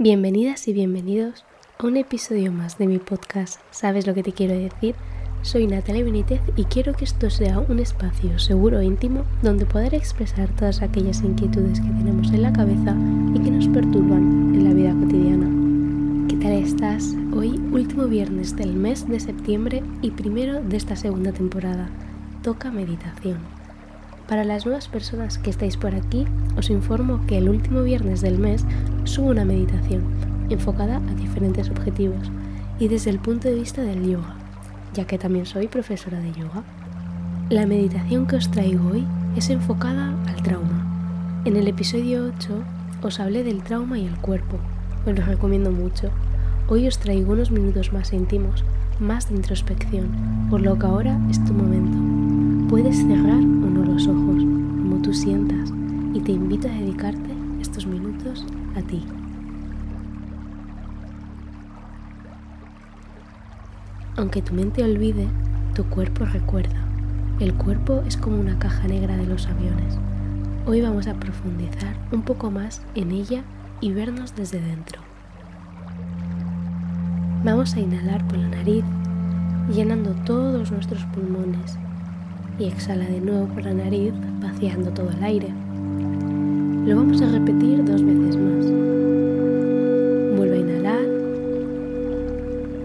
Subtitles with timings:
[0.00, 1.44] Bienvenidas y bienvenidos
[1.76, 4.94] a un episodio más de mi podcast ¿Sabes lo que te quiero decir?
[5.42, 9.96] Soy Natalia Benítez y quiero que esto sea un espacio seguro e íntimo donde poder
[9.96, 12.94] expresar todas aquellas inquietudes que tenemos en la cabeza
[13.34, 16.28] y que nos perturban en la vida cotidiana.
[16.28, 17.16] ¿Qué tal estás?
[17.34, 21.90] Hoy, último viernes del mes de septiembre y primero de esta segunda temporada,
[22.44, 23.57] toca meditación.
[24.28, 28.38] Para las nuevas personas que estáis por aquí, os informo que el último viernes del
[28.38, 28.66] mes
[29.04, 30.02] subo una meditación
[30.50, 32.30] enfocada a diferentes objetivos
[32.78, 34.36] y desde el punto de vista del yoga,
[34.92, 36.62] ya que también soy profesora de yoga.
[37.48, 41.40] La meditación que os traigo hoy es enfocada al trauma.
[41.46, 42.62] En el episodio 8
[43.00, 44.58] os hablé del trauma y el cuerpo,
[45.06, 46.10] os lo recomiendo mucho.
[46.68, 48.62] Hoy os traigo unos minutos más íntimos,
[49.00, 50.10] más de introspección,
[50.50, 52.68] por lo que ahora es tu momento.
[52.68, 53.40] Puedes cerrar
[53.98, 55.72] los ojos, como tú sientas,
[56.14, 57.30] y te invito a dedicarte
[57.60, 59.02] estos minutos a ti.
[64.16, 65.26] Aunque tu mente olvide,
[65.74, 66.78] tu cuerpo recuerda.
[67.40, 69.98] El cuerpo es como una caja negra de los aviones.
[70.64, 73.42] Hoy vamos a profundizar un poco más en ella
[73.80, 75.00] y vernos desde dentro.
[77.42, 78.84] Vamos a inhalar por la nariz,
[79.72, 81.76] llenando todos nuestros pulmones
[82.58, 85.48] y exhala de nuevo por la nariz, vaciando todo el aire.
[86.86, 88.66] Lo vamos a repetir dos veces más.
[90.36, 91.04] Vuelve a inhalar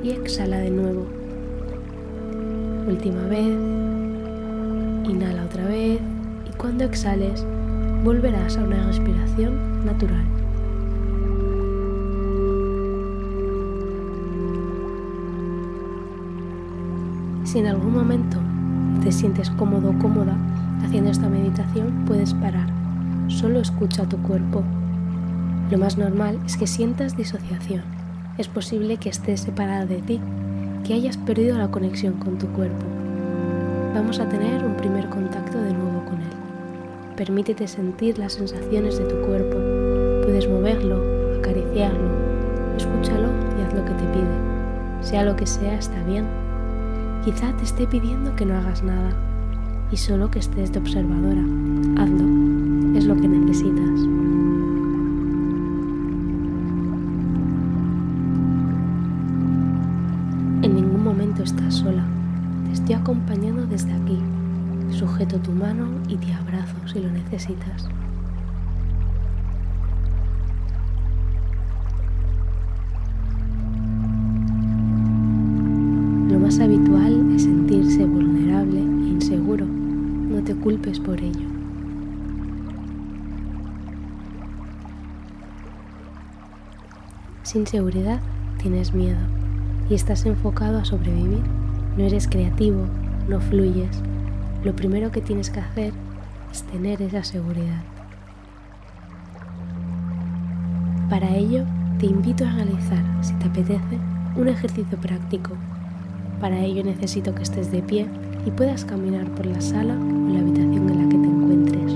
[0.03, 1.07] y exhala de nuevo.
[2.87, 3.47] Última vez.
[5.09, 5.99] Inhala otra vez
[6.47, 7.43] y cuando exhales
[8.03, 10.25] volverás a una respiración natural.
[17.43, 18.42] Si en algún momento
[19.03, 20.37] te sientes cómodo o cómoda
[20.85, 22.67] haciendo esta meditación, puedes parar.
[23.27, 24.63] Solo escucha tu cuerpo.
[25.69, 27.83] Lo más normal es que sientas disociación.
[28.37, 30.21] Es posible que estés separada de ti,
[30.85, 32.85] que hayas perdido la conexión con tu cuerpo.
[33.93, 37.15] Vamos a tener un primer contacto de nuevo con él.
[37.17, 39.57] Permítete sentir las sensaciones de tu cuerpo.
[40.23, 41.03] Puedes moverlo,
[41.39, 42.09] acariciarlo,
[42.77, 43.29] escúchalo
[43.59, 45.01] y haz lo que te pide.
[45.01, 46.42] Sea lo que sea, está bien
[47.25, 49.11] Quizá te esté pidiendo que no hagas nada
[49.89, 51.41] y solo que estés de observadora.
[51.97, 54.01] Hazlo, es lo que necesitas.
[60.63, 62.03] En ningún momento estás sola.
[62.65, 64.19] Te estoy acompañando desde aquí.
[64.91, 67.87] Sujeto tu mano y te abrazo si lo necesitas.
[80.45, 81.47] Te culpes por ello.
[87.43, 88.19] Sin seguridad
[88.57, 89.19] tienes miedo
[89.89, 91.43] y estás enfocado a sobrevivir.
[91.97, 92.85] No eres creativo,
[93.27, 94.01] no fluyes.
[94.63, 95.93] Lo primero que tienes que hacer
[96.51, 97.81] es tener esa seguridad.
[101.09, 101.65] Para ello,
[101.99, 103.99] te invito a realizar, si te apetece,
[104.35, 105.51] un ejercicio práctico
[106.43, 108.05] para ello necesito que estés de pie
[108.45, 111.93] y puedas caminar por la sala o la habitación en la que te encuentres.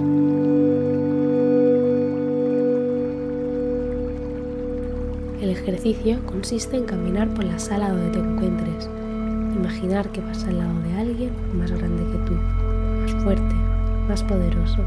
[5.42, 8.90] El ejercicio consiste en caminar por la sala donde te encuentres,
[9.56, 13.56] imaginar que vas al lado de alguien más grande que tú, más fuerte,
[14.08, 14.80] más poderoso,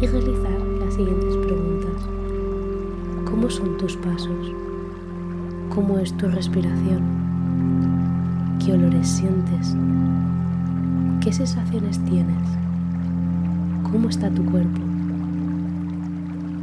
[0.00, 2.02] y realizar las siguientes preguntas.
[3.24, 4.52] ¿Cómo son tus pasos?
[5.74, 7.02] ¿Cómo es tu respiración?
[8.64, 9.74] ¿Qué olores sientes?
[11.26, 12.48] ¿Qué sensaciones tienes?
[13.82, 14.80] ¿Cómo está tu cuerpo?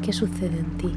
[0.01, 0.89] ¿Qué sucede en ti?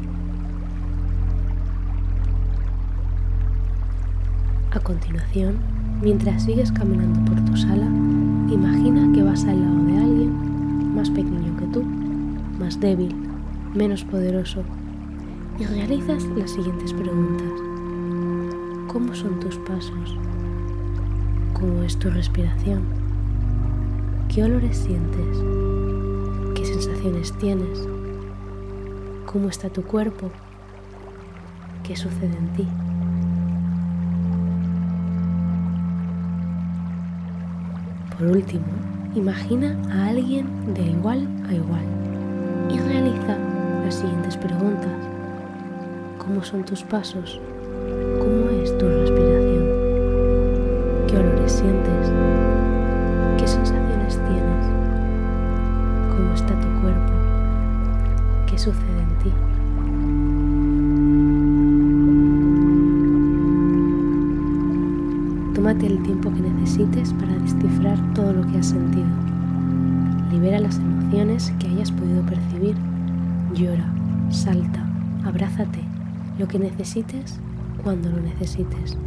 [4.71, 5.56] A continuación,
[6.00, 7.87] mientras sigues caminando por tu sala,
[8.53, 11.82] imagina que vas al lado de alguien más pequeño que tú,
[12.60, 13.16] más débil,
[13.75, 14.62] menos poderoso,
[15.59, 17.50] y realizas las siguientes preguntas.
[18.87, 20.17] ¿Cómo son tus pasos?
[21.52, 23.06] ¿Cómo es tu respiración?
[24.37, 25.38] ¿Qué olores sientes?
[26.55, 27.88] ¿Qué sensaciones tienes?
[29.25, 30.31] ¿Cómo está tu cuerpo?
[31.83, 32.69] ¿Qué sucede en ti?
[38.19, 38.67] Por último,
[39.15, 41.87] imagina a alguien de igual a igual
[42.69, 43.39] y realiza
[43.87, 44.93] las siguientes preguntas.
[46.19, 47.41] ¿Cómo son tus pasos?
[48.19, 49.65] ¿Cómo es tu respiración?
[51.09, 51.95] ¿Qué olores sientes?
[58.67, 59.31] sucede en ti.
[65.55, 69.07] Tómate el tiempo que necesites para descifrar todo lo que has sentido.
[70.33, 72.75] Libera las emociones que hayas podido percibir.
[73.55, 73.89] Llora,
[74.31, 74.85] salta,
[75.25, 75.81] abrázate,
[76.39, 77.39] lo que necesites
[77.85, 78.99] cuando lo necesites.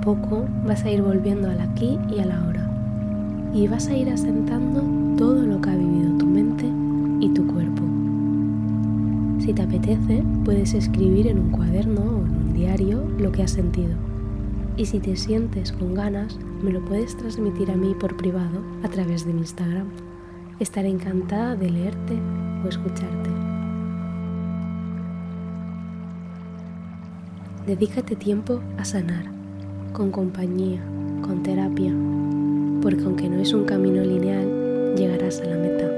[0.00, 2.70] Poco vas a ir volviendo al aquí y a la hora
[3.52, 4.82] y vas a ir asentando
[5.16, 6.66] todo lo que ha vivido tu mente
[7.20, 7.82] y tu cuerpo.
[9.40, 13.50] Si te apetece, puedes escribir en un cuaderno o en un diario lo que has
[13.50, 13.94] sentido.
[14.76, 18.88] Y si te sientes con ganas, me lo puedes transmitir a mí por privado a
[18.88, 19.88] través de mi Instagram.
[20.60, 22.18] Estaré encantada de leerte
[22.64, 23.30] o escucharte.
[27.66, 29.39] Dedícate tiempo a sanar,
[29.92, 30.80] con compañía,
[31.22, 31.92] con terapia,
[32.82, 35.90] porque aunque no es un camino lineal, llegarás a la meta.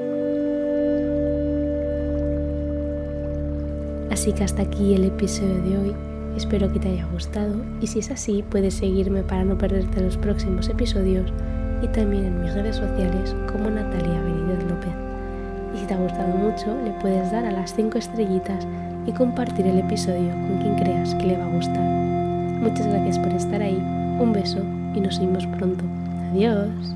[4.10, 5.94] Así que hasta aquí el episodio de hoy.
[6.36, 10.16] Espero que te haya gustado y si es así puedes seguirme para no perderte los
[10.16, 11.30] próximos episodios
[11.82, 14.92] y también en mis redes sociales como Natalia Benítez López.
[15.74, 18.66] Y si te ha gustado mucho le puedes dar a las 5 estrellitas
[19.06, 22.21] y compartir el episodio con quien creas que le va a gustar.
[22.62, 23.76] Muchas gracias por estar ahí,
[24.20, 24.60] un beso
[24.94, 25.84] y nos vemos pronto.
[26.30, 26.94] Adiós.